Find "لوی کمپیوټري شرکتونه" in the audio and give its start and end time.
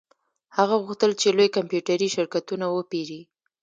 1.37-2.65